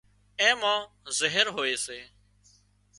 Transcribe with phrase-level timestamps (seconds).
[0.41, 0.79] اين مان
[1.17, 1.99] زهر هوئي سي